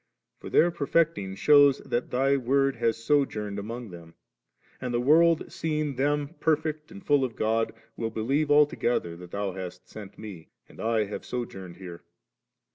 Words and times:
For 0.39 0.49
their 0.49 0.71
perfecting 0.71 1.35
shews 1.35 1.77
that 1.85 2.09
Thy 2.09 2.35
Word 2.35 2.77
has 2.77 2.97
sojourned 3.03 3.59
among 3.59 3.91
them; 3.91 4.15
and 4.81 4.91
the 4.91 4.99
world 4.99 5.51
seeing 5.51 5.95
them 5.95 6.29
perfect 6.39 6.89
and 6.91 7.05
full 7.05 7.23
of 7.23 7.35
God', 7.35 7.71
will 7.95 8.09
believe 8.09 8.49
altogether 8.49 9.15
that 9.17 9.29
Thou 9.29 9.51
hast 9.51 9.87
sent 9.87 10.17
Me, 10.17 10.49
and 10.67 10.79
I 10.79 11.03
have 11.03 11.23
sojourned 11.23 11.77
here. 11.77 12.01